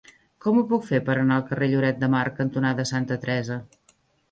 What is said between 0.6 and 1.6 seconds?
puc fer per anar al